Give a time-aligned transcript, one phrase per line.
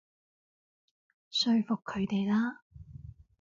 [1.29, 2.63] 說服佢哋啦